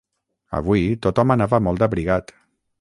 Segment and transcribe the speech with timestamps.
[0.59, 2.37] Avui tothom anava molt abrigat.